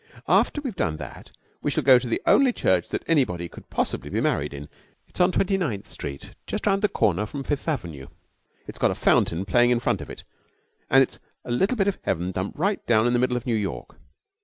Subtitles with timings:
[0.27, 1.29] After we've done that
[1.61, 4.67] we shall go to the only church that anybody could possibly be married in.
[5.07, 8.07] It's on Twenty ninth Street, just round the corner from Fifth Avenue.
[8.65, 10.23] It's got a fountain playing in front of it,
[10.89, 13.53] and it's a little bit of heaven dumped right down in the middle of New
[13.53, 13.97] York.